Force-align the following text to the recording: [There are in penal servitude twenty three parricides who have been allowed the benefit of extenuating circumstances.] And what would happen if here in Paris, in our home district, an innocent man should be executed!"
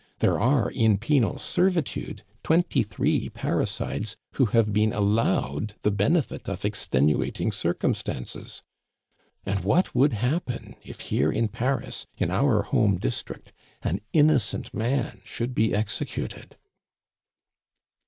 [There 0.17 0.39
are 0.39 0.71
in 0.71 0.97
penal 0.97 1.37
servitude 1.37 2.23
twenty 2.41 2.81
three 2.81 3.29
parricides 3.29 4.15
who 4.33 4.47
have 4.47 4.73
been 4.73 4.93
allowed 4.93 5.75
the 5.83 5.91
benefit 5.91 6.49
of 6.49 6.65
extenuating 6.65 7.51
circumstances.] 7.51 8.63
And 9.45 9.63
what 9.63 9.93
would 9.93 10.13
happen 10.13 10.75
if 10.83 11.01
here 11.01 11.31
in 11.31 11.49
Paris, 11.49 12.07
in 12.17 12.31
our 12.31 12.63
home 12.63 12.97
district, 12.97 13.53
an 13.83 14.01
innocent 14.11 14.73
man 14.73 15.21
should 15.23 15.53
be 15.53 15.71
executed!" 15.71 16.57